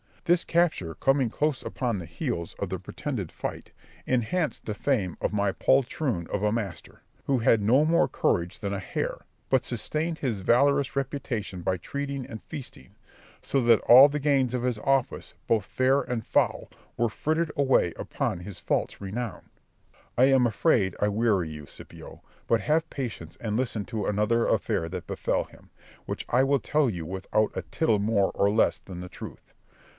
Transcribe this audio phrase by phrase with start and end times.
[0.25, 3.71] This capture, coming close upon the heels of the pretended fight,
[4.05, 8.73] enhanced the fame of my poltroon of a master, who had no more courage than
[8.73, 12.95] a hare, but sustained his valorous reputation by treating and feasting;
[13.41, 17.93] so that all the gains of his office, both fair and foul, were frittered away
[17.97, 19.49] upon his false renown.
[20.17, 24.87] I am afraid I weary you, Scipio, but have patience and listen to another affair
[24.89, 25.69] that befel him,
[26.05, 29.53] which I will tell you without a tittle more or less than the truth.